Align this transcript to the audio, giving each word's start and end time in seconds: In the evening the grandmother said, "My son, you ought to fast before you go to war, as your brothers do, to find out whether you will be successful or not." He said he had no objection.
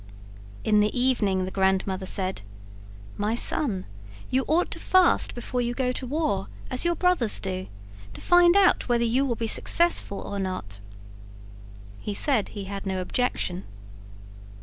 In 0.63 0.79
the 0.79 0.99
evening 0.99 1.45
the 1.45 1.51
grandmother 1.51 2.07
said, 2.07 2.41
"My 3.17 3.35
son, 3.35 3.85
you 4.31 4.43
ought 4.47 4.71
to 4.71 4.79
fast 4.79 5.35
before 5.35 5.61
you 5.61 5.75
go 5.75 5.91
to 5.91 6.07
war, 6.07 6.47
as 6.71 6.83
your 6.83 6.95
brothers 6.95 7.39
do, 7.39 7.67
to 8.15 8.19
find 8.19 8.55
out 8.57 8.89
whether 8.89 9.05
you 9.05 9.23
will 9.27 9.35
be 9.35 9.45
successful 9.45 10.19
or 10.19 10.39
not." 10.39 10.79
He 11.99 12.15
said 12.15 12.49
he 12.49 12.63
had 12.63 12.87
no 12.87 12.99
objection. 12.99 13.63